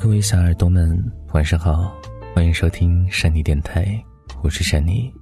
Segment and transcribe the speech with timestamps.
[0.00, 0.98] 各位小耳朵们，
[1.32, 1.94] 晚上好，
[2.34, 4.02] 欢迎收听山妮电台，
[4.42, 5.12] 我是山妮。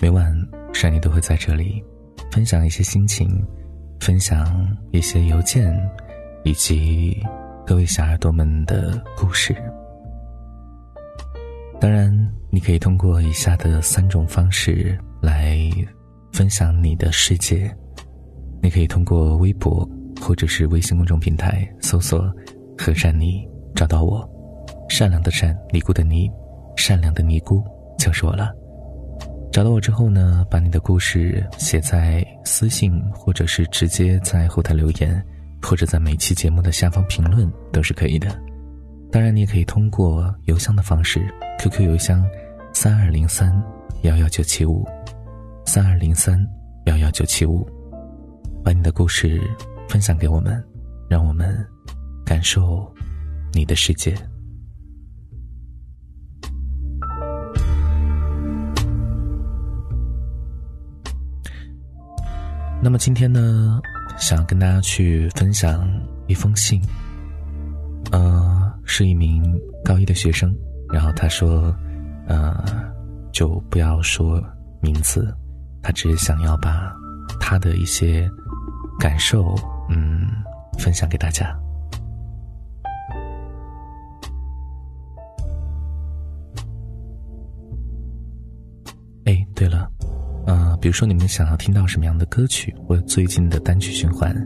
[0.00, 0.32] 每晚
[0.72, 1.82] 山妮都会在这里
[2.30, 3.44] 分享一些心情，
[3.98, 4.46] 分享
[4.92, 5.76] 一些邮件，
[6.44, 7.20] 以及
[7.66, 9.52] 各位小耳朵们的故事。
[11.80, 12.16] 当然，
[12.50, 15.58] 你可以通过以下的三种方式来
[16.32, 17.68] 分享你的世界。
[18.62, 19.86] 你可以通过微博
[20.20, 22.32] 或者是微信公众平台搜索。
[22.76, 24.28] 和善妮找到我，
[24.88, 26.30] 善良的善，尼姑的尼，
[26.76, 27.62] 善良的尼姑
[27.98, 28.52] 就是我了。
[29.52, 35.24] 找到我之后呢，把你的故事写在私信，或者是直接在后台留言，
[35.62, 38.28] 或者在每期节目的下方评论都是可以的。
[39.12, 42.26] 当然，你也可以通过邮箱的方式，QQ 邮箱
[42.72, 43.54] 三二零三
[44.02, 44.84] 幺幺九七五，
[45.64, 46.44] 三二零三
[46.86, 47.64] 幺幺九七五，
[48.64, 49.40] 把你的故事
[49.88, 50.60] 分享给我们，
[51.08, 51.73] 让我们。
[52.24, 52.92] 感受
[53.52, 54.14] 你的世界。
[62.82, 63.80] 那么今天呢，
[64.18, 65.88] 想要跟大家去分享
[66.26, 66.80] 一封信。
[68.12, 69.42] 呃，是一名
[69.82, 70.54] 高一的学生，
[70.92, 71.74] 然后他说，
[72.26, 72.62] 呃，
[73.32, 74.42] 就不要说
[74.82, 75.34] 名字，
[75.82, 76.94] 他只是想要把
[77.40, 78.30] 他的一些
[79.00, 79.54] 感受，
[79.88, 80.28] 嗯，
[80.78, 81.58] 分享给大家。
[89.64, 89.90] 对了，
[90.46, 94.36] 呃，比如说你们想要听到什么样的歌曲，或最近的单曲循环，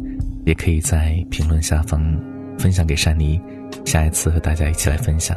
[0.47, 2.01] 也可以在评论下方
[2.57, 3.41] 分享给珊妮，
[3.85, 5.37] 下一次和大家一起来分享。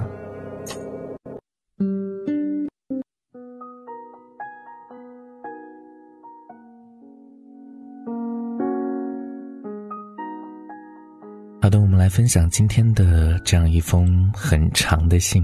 [11.59, 15.43] 好的，我们来分享今天的这样一封很长的信，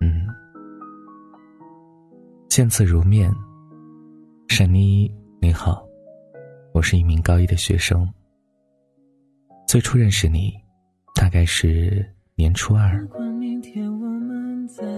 [0.00, 0.26] 嗯，
[2.48, 3.32] 见字如面。
[4.56, 5.86] 沈妮，你好，
[6.72, 8.10] 我是一名高一的学生。
[9.68, 10.50] 最初认识你，
[11.14, 12.02] 大概是
[12.36, 13.06] 年初二，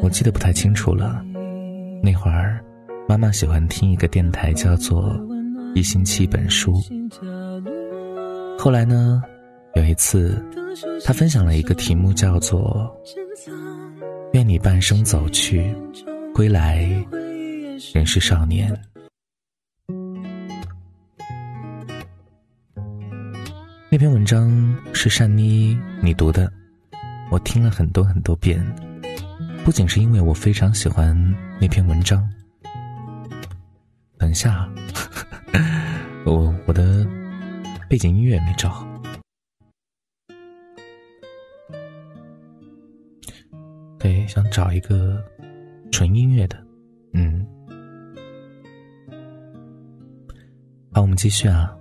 [0.00, 1.24] 我记得不太清楚了。
[2.00, 2.64] 那会儿，
[3.08, 5.12] 妈妈喜欢听一个电台，叫做
[5.74, 6.74] 《一星期一本书》。
[8.60, 9.20] 后来呢，
[9.74, 10.40] 有一次，
[11.04, 12.88] 她分享了一个题目，叫做
[14.34, 15.74] “愿你半生走去，
[16.32, 16.88] 归来
[17.92, 18.72] 仍是少年”。
[23.98, 24.48] 那篇文章
[24.94, 26.52] 是善妮你读的，
[27.32, 28.64] 我听了很多很多遍，
[29.64, 31.12] 不仅是因为我非常喜欢
[31.60, 32.24] 那篇文章。
[34.16, 34.68] 等一下，
[36.24, 37.04] 我我的
[37.88, 38.86] 背景音乐没找好，
[43.98, 45.20] 对，想找一个
[45.90, 46.56] 纯音乐的，
[47.14, 47.44] 嗯，
[50.92, 51.74] 好，我们继续啊。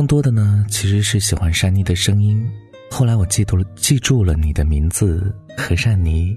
[0.00, 2.50] 更多的呢，其实是喜欢珊妮的声音。
[2.90, 6.34] 后来我记住了，记住了你的名字何善妮。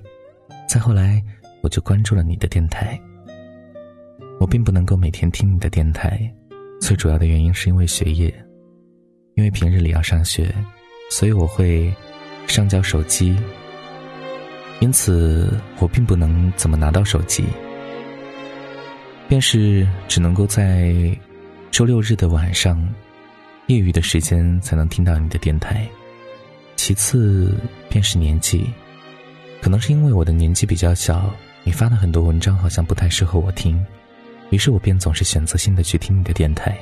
[0.67, 1.23] 再后来，
[1.61, 2.99] 我就关注了你的电台。
[4.37, 6.29] 我并不能够每天听你的电台，
[6.81, 8.25] 最主要的原因是因为学业，
[9.35, 10.53] 因为平日里要上学，
[11.09, 11.89] 所以我会
[12.47, 13.33] 上交手机，
[14.81, 17.45] 因此我并不能怎么拿到手机，
[19.29, 21.17] 便是只能够在
[21.71, 22.77] 周六日的晚上。
[23.67, 25.87] 业余的时间才能听到你的电台，
[26.75, 27.55] 其次
[27.89, 28.69] 便是年纪，
[29.61, 33.83] 可能是因为我的年纪比较小，你发的很多文章好像不太适合我听，
[34.49, 36.77] 于是我便总是选择性的去听你的电台。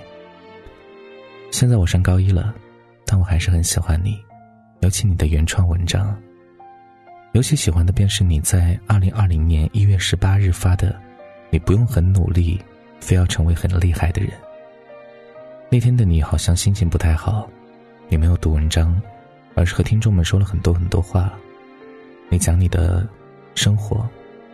[1.51, 2.53] 现在我上高一了，
[3.05, 4.17] 但我还是很喜欢你，
[4.79, 6.17] 尤其你的原创文章，
[7.33, 10.99] 尤其喜欢的便是你在二零二零年一月十八日发的，
[11.51, 12.59] 你不用很努力，
[12.99, 14.31] 非要成为很厉害的人。
[15.73, 17.49] 那天的你好像心情不太好，
[18.09, 19.01] 你没有读文章，
[19.55, 21.31] 而是和听众们说了很多很多话。
[22.27, 23.07] 你讲你的
[23.55, 24.05] 生活，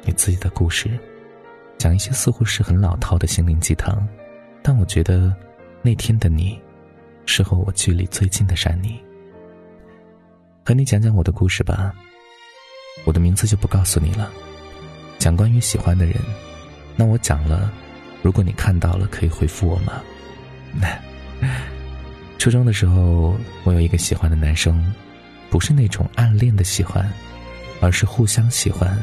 [0.04, 0.92] 你自己的故事，
[1.76, 4.08] 讲一些似乎是很老套的心灵鸡汤，
[4.62, 5.36] 但我觉得
[5.82, 6.62] 那天的你，
[7.26, 9.04] 是和我距离最近的山妮。
[10.64, 11.96] 和你讲讲我的故事吧，
[13.06, 14.32] 我的名字就不告诉你了。
[15.18, 16.16] 讲关于喜欢的人，
[16.96, 17.74] 那我讲了，
[18.22, 20.00] 如果你看到了，可以回复我吗？
[22.38, 24.94] 初中的时候，我有一个喜欢的男生，
[25.50, 27.12] 不是那种暗恋的喜欢，
[27.82, 28.98] 而是互相喜欢。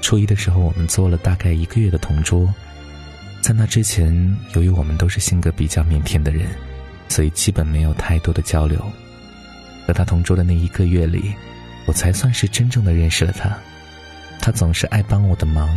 [0.00, 2.48] 初一的时候，我们做了大概一个月的同桌，
[3.42, 6.48] 在那之前，由于我们都是性格比较腼腆的人，
[7.08, 8.80] 所以基本没有太多的交流。
[9.86, 11.34] 和他同桌的那一个月里，
[11.84, 13.50] 我才算是真正的认识了他。
[14.40, 15.68] 他总是爱帮我的忙，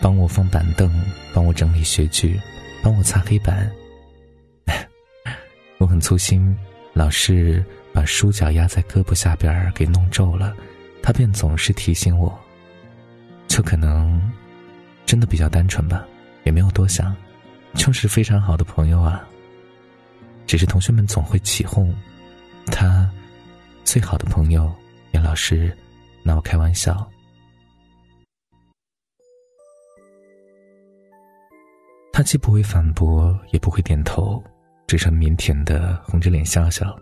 [0.00, 0.90] 帮我放板凳，
[1.34, 2.40] 帮我整理学具，
[2.82, 3.70] 帮我擦黑板。
[5.78, 6.56] 我很粗心，
[6.92, 10.56] 老是把书角压在胳膊下边给弄皱了，
[11.02, 12.36] 他便总是提醒我。
[13.46, 14.20] 就可能
[15.04, 16.06] 真的比较单纯吧，
[16.44, 17.14] 也没有多想，
[17.74, 19.26] 就是非常好的朋友啊。
[20.46, 21.94] 只是同学们总会起哄，
[22.66, 23.10] 他
[23.84, 24.72] 最好的朋友
[25.12, 25.76] 也老是
[26.22, 27.08] 拿我开玩笑。
[32.12, 34.42] 他既不会反驳，也不会点头，
[34.86, 36.96] 只是腼腆的红着脸笑笑。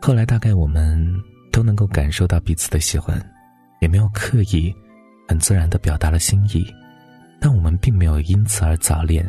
[0.00, 1.06] 后来大概我们
[1.52, 3.20] 都能够感受到彼此的喜欢，
[3.80, 4.74] 也没有刻意，
[5.28, 6.66] 很自然的表达了心意，
[7.40, 9.24] 但我们并没有因此而早恋，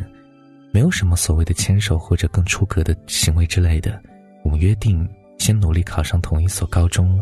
[0.72, 4.02] 没有什么所谓的牵手或者更出格的行为之类的。
[4.42, 5.08] 我们约定
[5.38, 7.20] 先努力考上同一所高中，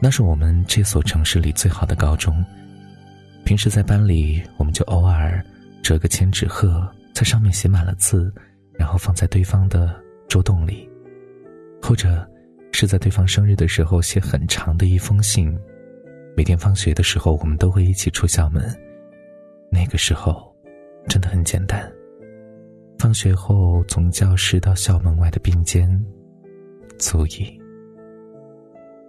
[0.00, 2.44] 那是我们这所城市里最好的高中。
[3.44, 5.44] 平时在班里，我们就偶尔。
[5.82, 8.32] 折个千纸鹤，在上面写满了字，
[8.80, 9.94] 然后放在对方的
[10.26, 10.88] 桌洞里，
[11.82, 12.26] 或者
[12.72, 15.54] 是在对方生日的时候写很长的一封信。
[16.34, 18.74] 每天放学的时候，我们都会一起出校门。
[19.70, 20.50] 那个时候，
[21.06, 21.92] 真的很简单。
[22.98, 26.02] 放学后，从教室到校门外的并肩，
[26.98, 27.60] 足以。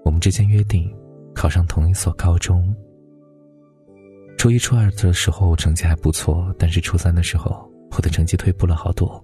[0.04, 0.94] 我们之间约定，
[1.34, 2.76] 考上同一所高中。
[4.38, 9.24] 初一、初二的时候成绩还不错，但是初三的时候我的成绩退步了好多。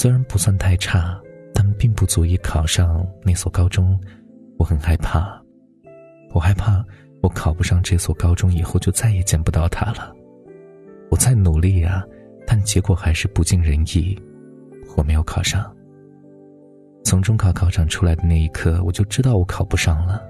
[0.00, 1.20] 虽然不算太差，
[1.52, 4.00] 但并不足以考上那所高中。
[4.56, 5.42] 我很害怕，
[6.32, 6.84] 我害怕
[7.20, 10.14] 我考不上这所高中以后就再也见不到他了。
[11.10, 12.04] 我在努力啊，
[12.46, 14.16] 但结果还是不尽人意，
[14.96, 15.68] 我没有考上。
[17.04, 20.22] 从中考考场出来的那一刻，我就知道我考不上了。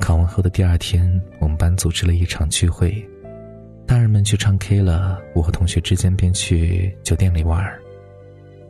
[0.00, 1.08] 考完后的第二天，
[1.38, 3.08] 我们班组织了一场聚会，
[3.86, 7.64] 大人们去唱 K 了，我和同学之间便去酒店里玩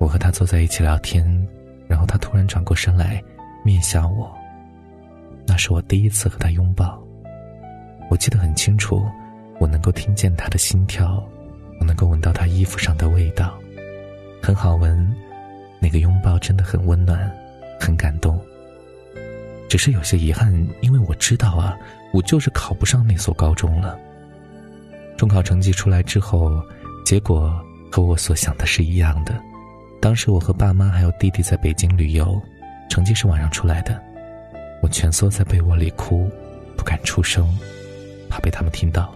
[0.01, 1.23] 我和他坐在一起聊天，
[1.87, 3.23] 然后他突然转过身来，
[3.63, 4.35] 面向我。
[5.47, 6.99] 那是我第一次和他拥抱。
[8.09, 9.07] 我记得很清楚，
[9.59, 11.23] 我能够听见他的心跳，
[11.79, 13.55] 我能够闻到他衣服上的味道，
[14.43, 15.15] 很好闻。
[15.79, 17.31] 那个拥抱真的很温暖，
[17.79, 18.41] 很感动。
[19.69, 20.51] 只是有些遗憾，
[20.81, 21.77] 因为我知道啊，
[22.15, 23.99] 我就是考不上那所高中了。
[25.19, 26.59] 中考成绩出来之后，
[27.05, 27.55] 结果
[27.93, 29.39] 和我所想的是一样的。
[30.01, 32.41] 当时我和爸妈还有弟弟在北京旅游，
[32.89, 34.03] 成绩是晚上出来的。
[34.83, 36.31] 我蜷缩在被窝里哭，
[36.77, 37.47] 不敢出声，
[38.31, 39.15] 怕被他们听到。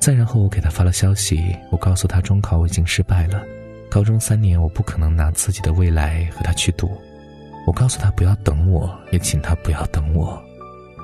[0.00, 3.44] 再然后，我给他发了消息，我告诉他中考我已经失败了，
[3.90, 6.90] 高中三年我不可能拿自己的未来和他去赌。
[7.66, 10.42] 我告诉他不要等我，也请他不要等我。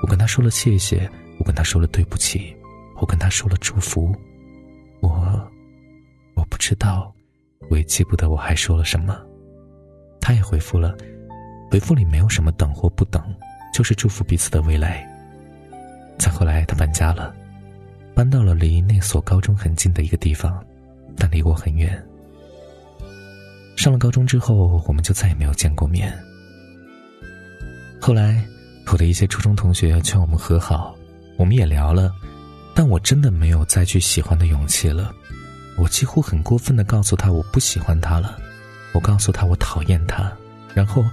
[0.02, 1.08] 我跟他说了谢谢，
[1.38, 2.56] 我跟他说了对不起，
[2.96, 4.12] 我跟他说了祝福。
[5.00, 5.50] 我，
[6.34, 7.14] 我不知道，
[7.69, 9.20] 我也记不得我还说了什么。
[10.20, 10.96] 他也回复了，
[11.70, 13.22] 回复里没有什么等或不等，
[13.72, 15.06] 就是祝福彼此的未来。
[16.19, 17.34] 再后来，他搬家了，
[18.15, 20.65] 搬到了离那所高中很近的一个地方，
[21.17, 22.03] 但离我很远。
[23.77, 26.12] 上了高中之后，我们就再也没有见过面。
[28.00, 28.44] 后来，
[28.93, 30.96] 我的一些初中同学劝我们和好，
[31.36, 32.12] 我们也聊了，
[32.74, 35.15] 但我真的没有再去喜欢的勇气了。
[35.79, 38.39] 我几乎很过分的告诉他我不喜欢他了，
[38.93, 40.32] 我告诉他我讨厌他，
[40.75, 41.05] 然后，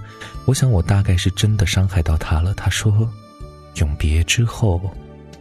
[0.44, 2.52] 我想我大概是真的伤害到他了。
[2.54, 3.08] 他说，
[3.76, 4.80] 永别之后，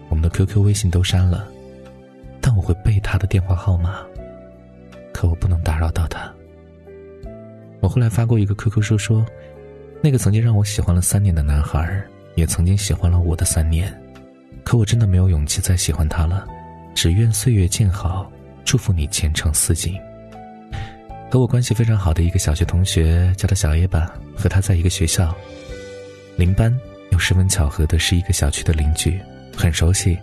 [0.10, 1.48] 我们的 QQ、微信都删了，
[2.40, 4.00] 但我会背他的电话号码，
[5.14, 6.32] 可我不能打扰到他。
[7.82, 9.26] 我后来发过一个 QQ 说说。
[10.02, 12.04] 那个曾经让我喜欢了三年的男孩，
[12.36, 13.92] 也曾经喜欢了我的三年，
[14.64, 16.46] 可我真的没有勇气再喜欢他了。
[16.94, 18.32] 只愿岁月静好，
[18.66, 19.96] 祝福你前程似锦。
[21.32, 25.34] 和我关系非常好的一个小学同学，叫他小 A 吧，和他在一个学校，
[26.36, 26.78] 邻班，
[27.12, 29.20] 又十分巧合的是一个小区的邻居，
[29.56, 30.18] 很熟悉。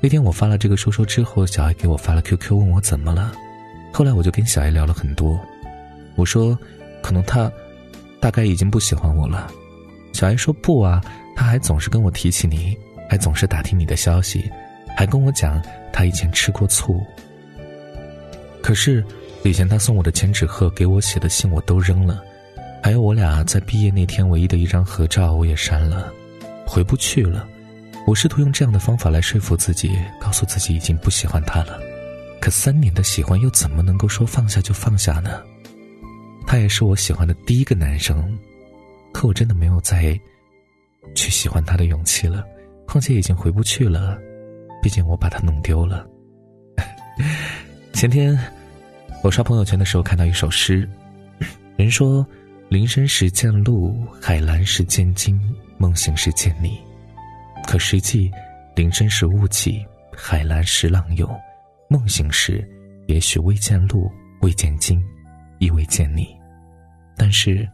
[0.00, 3.32] 那天我发了这个说说之后，小 A 给我发了 QQ，问我怎么了。
[3.92, 5.38] 后来我就跟小 A 聊了很多，
[6.14, 6.58] 我说，
[7.02, 7.50] 可能他。
[8.20, 9.50] 大概已经不喜欢我了，
[10.12, 11.02] 小艾说不啊，
[11.34, 12.78] 他还总是跟我提起你，
[13.10, 14.48] 还总是打听你的消息，
[14.96, 15.60] 还跟我讲
[15.92, 17.04] 他以前吃过醋。
[18.62, 19.04] 可是
[19.42, 22.22] 以前他送我的千纸鹤，给我写的信我都扔了，
[22.82, 26.12] 还有我俩在毕业那天唯一的一张合照我也删了，
[26.66, 27.46] 回不去了。
[28.06, 29.90] 我试图用这样的方法来说服自己，
[30.20, 31.78] 告诉自己已经不喜欢他了，
[32.40, 35.42] 可三年的喜欢又怎么能够说放下就放下呢？
[36.46, 38.38] 他也是我喜欢的第一个男生，
[39.12, 40.18] 可我真的没有再
[41.14, 42.44] 去喜欢他的勇气了。
[42.86, 44.18] 况且已经回不去了，
[44.82, 46.06] 毕竟我把他弄丢了。
[48.02, 48.36] 前天
[49.22, 50.88] 我刷朋友圈的时候看到一首诗，
[51.76, 52.26] 人说
[52.68, 55.40] ：“林深时见鹿，海蓝时见鲸，
[55.78, 56.80] 梦醒时见你。”
[57.64, 58.28] 可实际，
[58.74, 61.30] 林深时雾起，海蓝时浪涌，
[61.88, 62.68] 梦醒时
[63.06, 65.00] 也许未见鹿，未见鲸，
[65.60, 66.26] 亦未见你。
[67.16, 67.68] 但是，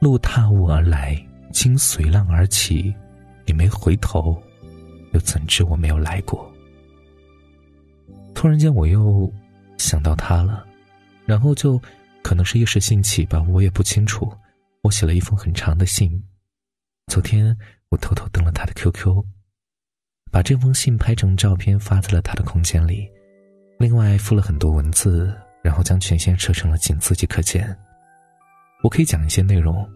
[0.00, 1.16] 鹿踏雾而来，
[1.52, 2.92] 鲸随浪而起，
[3.46, 4.36] 你没回头。
[5.12, 6.52] 又怎知我没有来过？
[8.34, 9.32] 突然间，我又
[9.80, 10.66] 想到他了，
[11.24, 11.80] 然后就
[12.22, 14.30] 可能是一时兴起吧，我也不清楚。
[14.82, 16.22] 我写了一封很长的信，
[17.06, 17.56] 昨天
[17.88, 19.24] 我偷偷登了他的 QQ，
[20.30, 23.08] 把这封信拍成照片发在了他的空间里，
[23.78, 27.76] 另外附了很多文字，然后将权限设成了仅自己可见。
[28.82, 29.86] 我可以讲一些内容，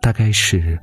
[0.00, 0.78] 大概是：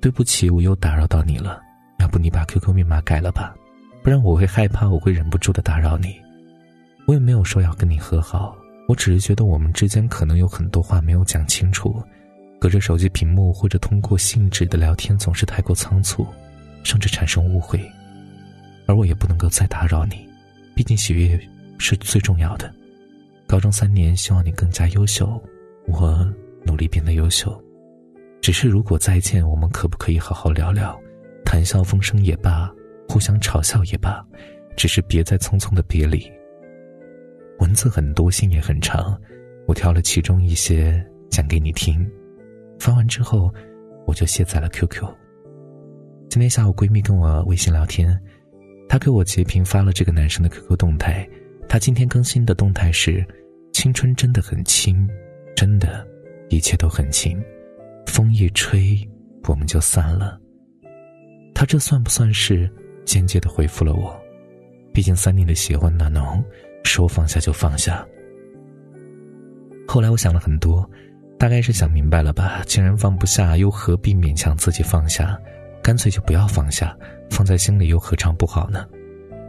[0.00, 1.60] 对不起，我又打扰到你了。
[1.98, 3.54] 要不你把 QQ 密码改了吧，
[4.02, 6.23] 不然我会害怕，我会忍不住的打扰你。
[7.06, 8.56] 我也没有说要跟你和好，
[8.88, 12.02] 我只是觉得我们之间可能有很多话没有讲清楚，
[12.58, 16.26] 隔着手机屏幕或者通过信纸的聊天总是太过仓促，
[16.82, 17.78] 甚至产生误会。
[18.86, 20.26] 而我也不能够再打扰你，
[20.74, 21.38] 毕竟喜悦
[21.78, 22.72] 是最重要的。
[23.46, 25.42] 高中三年，希望你更加优秀，
[25.86, 26.26] 我
[26.64, 27.62] 努力变得优秀。
[28.40, 30.98] 只是如果再见，我们可不可以好好聊聊？
[31.44, 32.70] 谈笑风生也罢，
[33.08, 34.24] 互相嘲笑也罢，
[34.76, 36.30] 只是别再匆匆的别离。
[37.58, 39.18] 文字很多，信也很长，
[39.66, 42.08] 我挑了其中一些讲给你听。
[42.78, 43.52] 发完之后，
[44.06, 45.06] 我就卸载了 QQ。
[46.28, 48.20] 今天下午，闺蜜跟我微信聊天，
[48.88, 51.28] 她给我截屏发了这个男生的 QQ 动态。
[51.66, 53.24] 他今天更新的动态是：
[53.72, 55.08] 青春真的很轻，
[55.56, 56.06] 真的，
[56.50, 57.42] 一切都很轻。
[58.06, 58.96] 风一吹，
[59.48, 60.38] 我们就散了。
[61.54, 62.70] 他这算不算是
[63.04, 64.14] 间接的回复了我？
[64.92, 66.44] 毕竟三年的喜欢那浓，
[66.84, 68.06] 说放下就放下。
[69.86, 70.88] 后来我想了很多，
[71.38, 72.62] 大概是想明白了吧。
[72.66, 75.38] 既然放不下，又何必勉强自己放下？
[75.82, 76.96] 干脆就不要放下，
[77.30, 78.86] 放在心里又何尝不好呢？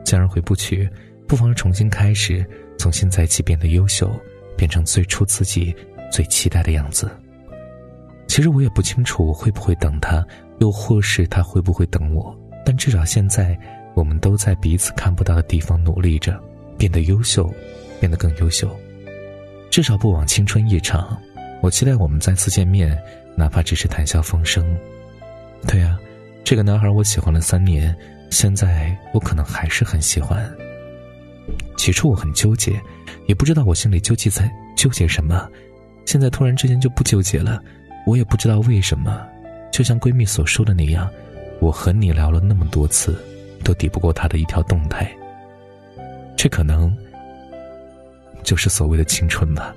[0.03, 0.89] 既然回不去，
[1.27, 2.45] 不妨重新开始，
[2.77, 4.11] 从现在起变得优秀，
[4.57, 5.73] 变成最初自己
[6.11, 7.09] 最期待的样子。
[8.27, 10.25] 其实我也不清楚我会不会等他。
[10.59, 12.33] 又或是他会不会等我？
[12.65, 13.59] 但至少现在，
[13.93, 16.41] 我们都在彼此看不到的地方努力着，
[16.85, 17.51] 变得优秀，
[17.99, 18.69] 变得更优秀。
[19.71, 21.19] 至少不枉青春一场。
[21.59, 22.95] 我期待我们再次见面，
[23.35, 24.63] 哪怕只是谈笑风生。
[25.65, 25.97] 对啊，
[26.43, 27.95] 这个男孩我喜欢了三年，
[28.29, 30.47] 现在我可能还是很喜欢。
[31.75, 32.79] 起初我很纠结，
[33.25, 35.49] 也不知道我心里究竟在纠结什么。
[36.05, 37.59] 现在突然之间就不纠结了，
[38.05, 39.25] 我也不知道为什么。
[39.71, 41.09] 就像闺蜜所说的那样，
[41.59, 43.19] 我和你聊了那么多次，
[43.63, 45.11] 都抵不过他的一条动态。
[46.35, 46.95] 这可能
[48.43, 49.73] 就是所谓的青春吧。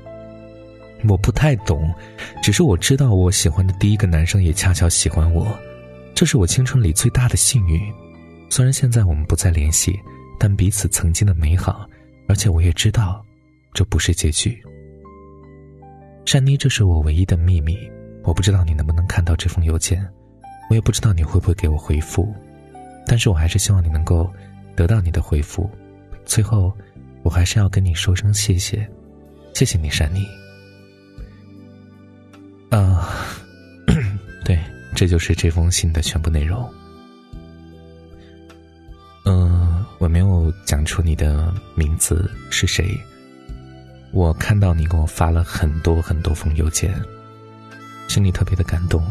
[1.08, 1.94] 我不太懂，
[2.42, 5.56] 只是我知道我喜欢的第一个男生也恰巧喜欢我，
[6.14, 7.80] 这是我青春里最大的幸运。
[8.50, 9.96] 虽然现在我们不再联系，
[10.40, 11.88] 但彼此曾经的美好，
[12.26, 13.24] 而且我也知道，
[13.72, 14.60] 这不是结局。
[16.26, 17.78] 珊妮，这是我唯一的秘密。
[18.24, 20.06] 我不知道你能不能看到这封邮件，
[20.68, 22.34] 我也不知道你会不会给我回复，
[23.06, 24.30] 但是我还是希望你能够
[24.74, 25.70] 得到你的回复。
[26.28, 26.72] 最后，
[27.22, 28.86] 我还是要跟你说声谢谢，
[29.54, 30.24] 谢谢你，珊妮。
[32.68, 33.08] 啊，
[34.44, 34.60] 对，
[34.94, 36.70] 这就是这封信的全部内容。
[39.24, 42.94] 嗯，我没有讲出你的名字是谁，
[44.12, 46.94] 我看到你给我发了很多很多封邮件。
[48.06, 49.02] 心里特别的感动，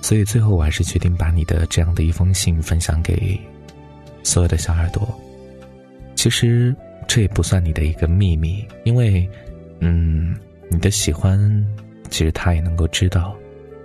[0.00, 3.38] 所以最后我还是决定把你的这样的一封信分享给
[4.22, 5.06] 所有的小耳朵。
[6.18, 6.74] 其实
[7.06, 9.26] 这也不算你的一个秘密，因为，
[9.78, 10.34] 嗯，
[10.68, 11.38] 你的喜欢，
[12.10, 13.36] 其实他也能够知道，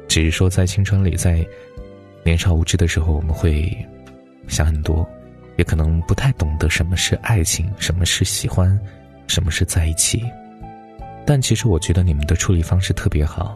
[0.07, 1.45] 只是说在青春里，在
[2.23, 3.71] 年少无知的时候，我们会
[4.47, 5.07] 想很多，
[5.57, 8.77] 也可能不太懂得什么是爱情，什么是喜欢，
[9.27, 10.23] 什么是在一起。
[11.27, 13.55] 但其实我觉得你们的处理方式特别好。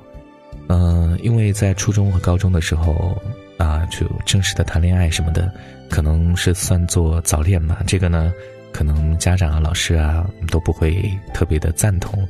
[0.69, 3.19] 嗯，因为在初中和高中的时候，
[3.57, 5.51] 啊，就正式的谈恋爱什么的，
[5.89, 7.81] 可能是算作早恋吧。
[7.87, 8.31] 这个呢，
[8.77, 12.27] 可能家长啊、老师啊都不会特别的赞同。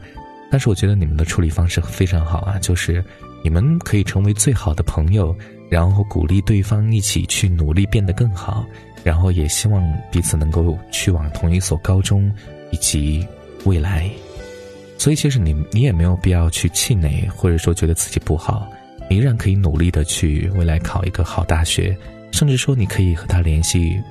[0.49, 3.03] 但是我觉得你们的处理方式非常好啊，就是
[3.43, 5.35] 你们可以成为最好的朋友，
[5.69, 8.65] 然后鼓励对方一起去努力变得更好，
[9.03, 12.31] 然后也希望彼此能够去往同一所高中，
[12.71, 13.27] 以及
[13.65, 14.09] 未来。
[14.97, 18.65] 所以，其实你你也没有必要去气馁，或者说觉得自己不好，
[19.09, 21.93] 你依然可以努力的去未来考一个好大学，
[22.31, 24.01] 甚至说你可以和他联系，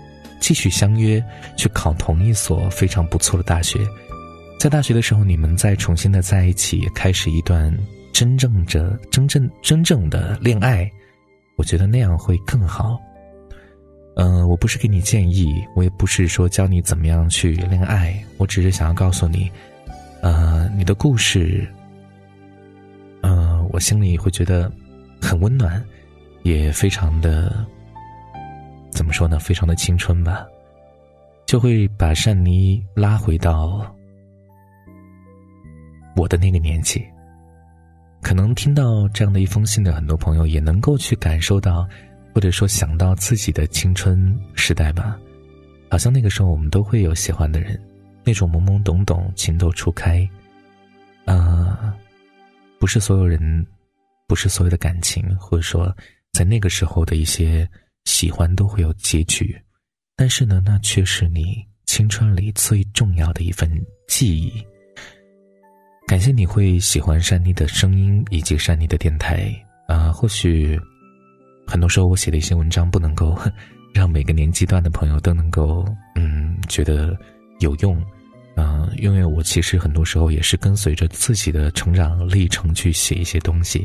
[0.41, 1.23] 继续相约
[1.57, 3.79] 去考同一所非常不错的大学。
[4.59, 7.77] 在大学的时候，你们再重新的在一起，开始一段
[8.13, 10.91] 真正的、真正、真正的恋爱，
[11.57, 12.99] 我觉得那样会更好。
[14.15, 19.53] 嗯，我不是给你建议，我也不是说教你怎么样去恋爱，我只是想要告诉你，
[20.23, 21.69] 呃，你的故事，
[23.21, 24.73] 呃，我心里会觉得
[25.21, 25.85] 很温暖，
[26.45, 27.63] 也非常的，
[28.97, 29.39] 怎么说呢？
[29.39, 30.45] 非常的青春吧，
[31.45, 33.95] 就会把善妮拉回到
[36.17, 37.05] 我的那个年纪。
[38.23, 41.87] 可能听到这样的一封信的很多朋友，也能够去感受到。
[42.35, 45.19] 或者说想到自己的青春时代吧，
[45.91, 47.81] 好像那个时候我们都会有喜欢的人，
[48.25, 50.29] 那种懵懵懂懂、情窦初开。
[51.25, 51.97] 啊，
[52.79, 53.67] 不是所有人，
[54.27, 55.91] 不是所有的感情，或者说
[56.35, 57.67] 在那个时候的一些
[58.07, 59.55] 喜欢都会有结局，
[60.17, 63.71] 但是呢，那却是你青春里最重要的一份
[64.09, 64.65] 记忆。
[66.07, 69.53] 感谢你会喜欢山妮的声音以及山妮的电台
[69.87, 70.81] 啊，或许。
[71.69, 73.37] 很多时候，我写的一些文章不能够
[73.93, 75.85] 让每个年纪段的朋友都能够
[76.15, 77.13] 嗯觉得
[77.59, 78.01] 有用，
[78.55, 83.85] 嗯，因为我其实很多时候也是跟随着自己的成长历程去写一些东西，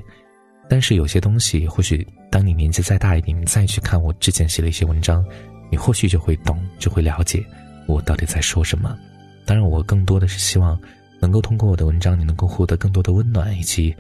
[0.72, 5.22] 但是有些东西或许当你年纪再大一点，你再去看我之前写的一些文章，
[5.70, 7.46] 你或许就会懂，就会了解
[7.88, 8.98] 我到底在说什么。
[9.46, 10.80] 当然，我更多的是希望
[11.20, 13.94] 能够通过我的文章，你能够获得更多的温暖，以及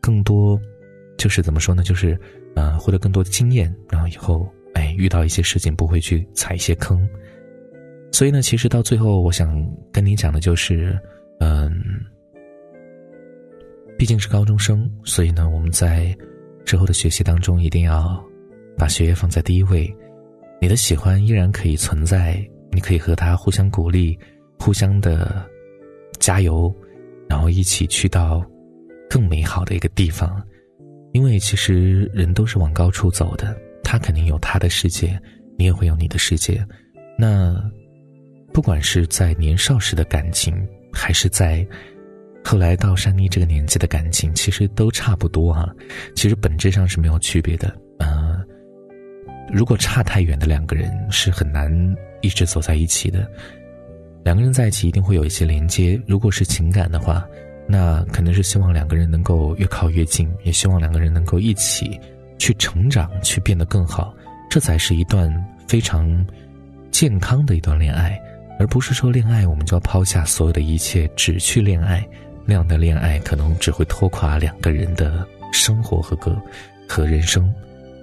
[0.00, 0.60] 更多
[1.16, 2.18] 就是怎么说呢，就是。
[2.56, 7.06] 呃，获得更多的经验，然后以后，哎，遇到一些事情不会去踩一些坑。
[8.10, 10.98] 所以呢，其实到最后，我想跟你讲的就是，
[11.38, 11.70] 嗯，
[13.98, 16.16] 毕竟是高中生，所以呢，我们在
[16.64, 18.22] 之后的学习当中一定要
[18.76, 19.94] 把学业放在第一位。
[20.60, 24.18] 你的喜欢依然可以存在，你可以和他互相鼓励，
[24.58, 25.44] 互相的
[26.18, 26.74] 加油，
[27.28, 28.44] 然后一起去到
[29.08, 30.42] 更美好的一个地方。
[31.12, 35.18] 因为其实人都是往高处走的，他肯定有他的世界，
[35.56, 36.62] 你也会有你的世界。
[37.18, 37.54] 那
[38.52, 40.54] 不管是在年少时的感情，
[40.92, 41.66] 还是在
[42.46, 45.68] 后来到珊妮这个年纪的感情，其实都差不多啊。
[46.14, 47.76] 其实本质上是没有区别的。
[47.98, 48.40] 呃，
[49.52, 51.68] 如果差太远的两个人是很难
[52.20, 53.28] 一直走在一起的。
[54.24, 57.26] 两个人在一起一定会有一些连接，如果是情感的话。
[57.68, 62.00] 那肯定是希望两个人能够越靠越近，也希望两个人能够一起
[62.38, 64.14] 去成长，去变得更好，
[64.48, 65.28] 这才是一段
[65.66, 66.24] 非常
[66.92, 68.16] 健康的一段恋爱，
[68.60, 72.08] 而不是说恋爱我们就要抛下所有的一切只去恋爱，
[72.46, 76.40] 那样的恋爱可能只会拖垮两个人的生活和个
[76.88, 77.52] 和人生。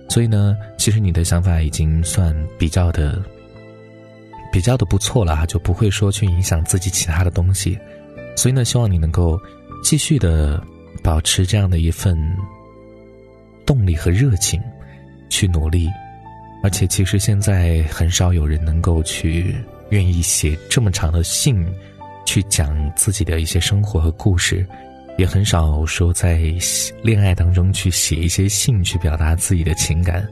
[0.10, 3.23] 所以呢，其实你的想法已经算比较的
[4.51, 7.79] 比较的不错了哈，就不会说去影响自己其他的东西。
[8.36, 9.39] 所以呢，希望你能够
[9.84, 10.62] 继续的
[11.01, 12.17] 保持这样的一份
[13.65, 14.62] 动力和热情，
[15.29, 15.89] 去努力。
[16.62, 19.56] 而且，其实现在很少有人能够去
[19.89, 21.65] 愿意写这么长的信，
[22.25, 24.65] 去讲自己的一些生活和故事，
[25.17, 26.41] 也很少说在
[27.01, 30.27] 恋爱当中去写一些信，去表达自己的情感。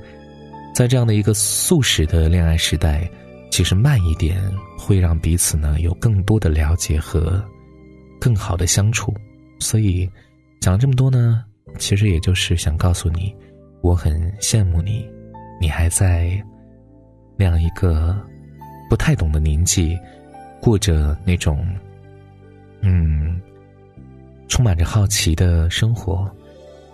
[0.73, 3.10] 在这样的一个速食的恋爱时代，
[3.51, 4.41] 其实慢一点
[4.77, 7.43] 会让彼此呢有更多的了解和。
[8.19, 9.12] 更好的相处，
[9.60, 10.08] 所以
[10.60, 11.43] 讲了这么多呢，
[11.80, 13.36] 其实也就是想告诉你，
[13.82, 15.10] 我很羡慕你，
[15.60, 16.39] 你还在
[17.36, 18.15] 那样一个
[18.88, 19.97] 不太懂的年纪，
[20.62, 21.67] 过着那种
[22.82, 23.41] 嗯
[24.47, 26.30] 充满着好奇的生活，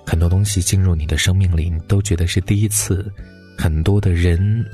[0.06, 3.12] 很多东西进入你的生命里，你都觉得是第一次，
[3.58, 4.65] 很多的人，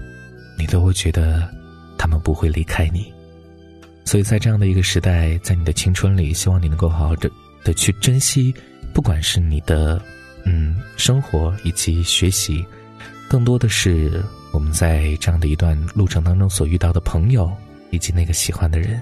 [0.58, 1.50] 你都会觉得
[1.98, 3.12] 他们不会离开你。
[4.06, 7.32] 所以在这样的一个时代，在你的青春里，希望你能够好好的
[7.64, 8.54] 的去珍惜，
[8.94, 10.00] 不管是你的
[10.46, 12.64] 嗯生活以及学习，
[13.30, 17.50] 更多的是我们在这样的一段路程当中所遇到的朋友
[17.94, 19.00] 以及那个喜欢的人，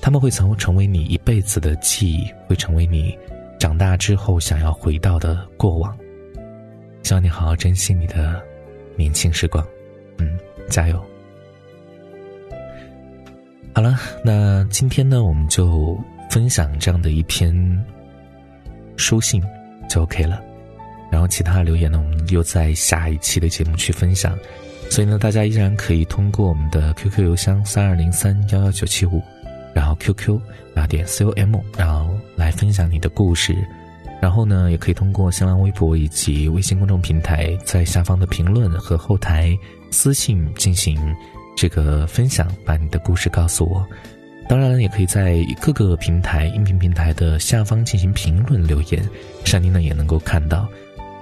[0.00, 3.18] 他们会成成为你一辈子的记忆，会成为你
[3.58, 5.92] 长大之后想要回到的过往。
[7.02, 8.40] 希望你好好珍惜你的
[8.96, 9.66] 年轻时光，
[10.18, 10.38] 嗯，
[10.70, 11.04] 加油。
[13.74, 15.98] 好了，那今天呢，我们就
[16.30, 17.52] 分享这样的一篇
[18.96, 19.42] 书信
[19.88, 20.40] 就 OK 了。
[21.10, 24.38] 然后其他的留言呢，我们又在下一期的节目去分享。
[24.94, 29.20] 所以呢，大家依然可以通过我们的 QQ 邮箱三二零三幺幺九七五，
[29.74, 30.38] 然后 QQ
[30.72, 33.56] 啊点 com，然后来分享你的故事。
[34.22, 39.58] 然后呢，也可以通过新浪微博以及微信公众平台，在下方的评论和后台
[39.90, 40.96] 私信进行
[41.56, 43.84] 这个分享，把你的故事告诉我。
[44.48, 49.02] 当然，也可以在各个平台音频平台的下方进行评论留言，
[49.44, 50.68] 珊妮呢也能够看到。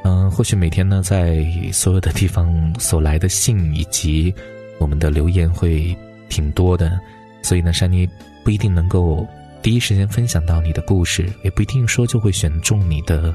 [0.05, 4.35] 嗯，或许每天呢，在所有的地方所来的信以及
[4.79, 5.97] 我们的留言会
[6.29, 6.99] 挺多的，
[7.43, 8.09] 所以呢，珊妮
[8.45, 9.27] 不一定能够。
[9.63, 13.33] 第一时间分享到你的故事，也不一定说就会选中你的，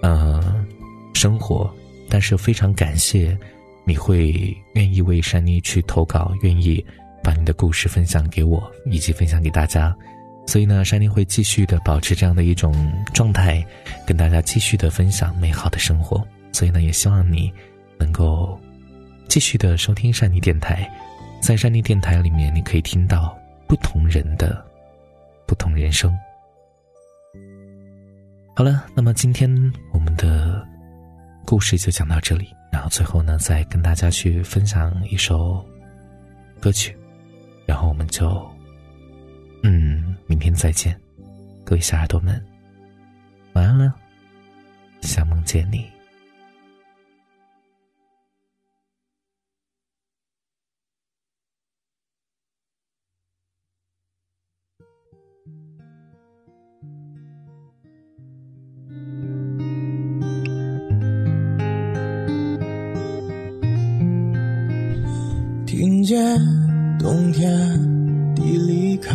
[0.00, 0.64] 呃，
[1.12, 1.70] 生活。
[2.08, 3.36] 但是非常感谢，
[3.84, 6.82] 你会愿意为珊妮去投稿，愿意
[7.22, 9.94] 把你的故事分享给我，以及分享给大家。
[10.48, 12.72] 所以呢，珊妮会继续的保持这样的一种
[13.12, 13.62] 状态，
[14.06, 16.26] 跟大家继续的分享美好的生活。
[16.52, 17.52] 所以呢，也希望你
[17.98, 18.58] 能够
[19.28, 20.90] 继续的收听珊妮电台，
[21.42, 24.66] 在珊妮电台里面，你可以听到不同人的。
[25.46, 26.14] 不同人生。
[28.54, 29.50] 好了，那么今天
[29.92, 30.66] 我们的
[31.46, 32.48] 故事就讲到这里。
[32.70, 35.62] 然后最后呢，再跟大家去分享一首
[36.60, 36.94] 歌曲，
[37.64, 38.46] 然后我们就，
[40.28, 40.94] 明天再见，
[41.64, 42.44] 各位小耳朵们，
[43.54, 43.94] 晚安了，
[45.00, 45.86] 想梦见你。
[65.64, 66.18] 听见
[66.98, 67.50] 冬天
[68.34, 69.14] 的离开，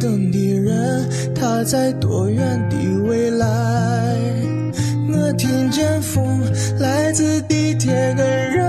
[0.00, 4.16] 等的人，他在多远的未来？
[5.12, 6.40] 我听见风
[6.78, 8.59] 来自地铁跟人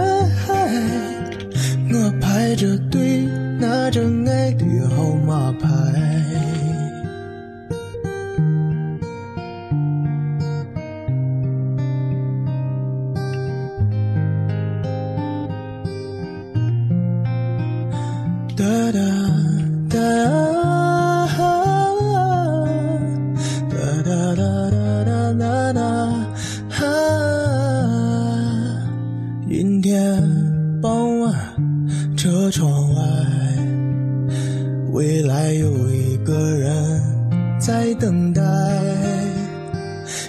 [37.95, 38.41] 等待。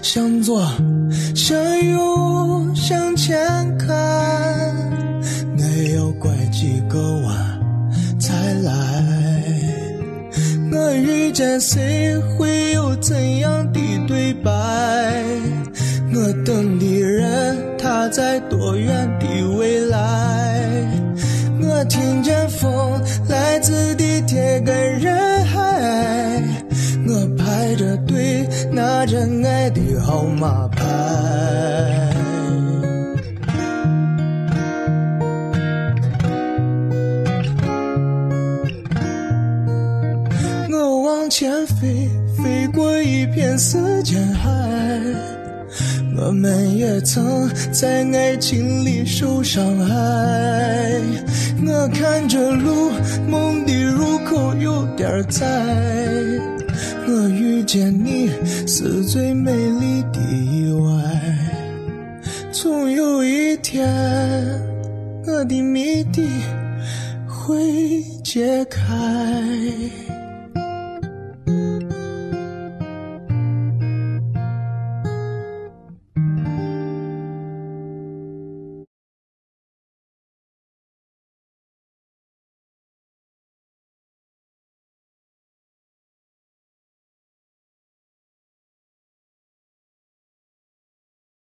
[0.00, 0.62] 向左，
[1.34, 1.58] 向
[1.90, 3.38] 右，向前
[3.78, 3.88] 看，
[5.56, 5.62] 我
[5.96, 7.60] 要拐几个弯
[8.20, 8.72] 才来。
[10.72, 14.50] 我遇见谁，会有怎样的对白？
[16.14, 20.60] 我等的人，他在多远的未来？
[21.60, 25.31] 我听见风来自地铁跟人
[28.70, 30.84] 拿着爱的号码牌。
[40.70, 44.50] 我往前飞，飞过一片时间海。
[46.16, 51.00] 我们也曾在爱情里受伤害。
[51.66, 52.92] 我看着路，
[53.28, 55.46] 梦的入口有点窄。
[57.06, 58.30] 我遇见你
[58.66, 60.92] 是最美丽的意外。
[62.50, 63.88] 总有一天，
[65.26, 66.26] 我的谜底
[67.26, 68.80] 会解开。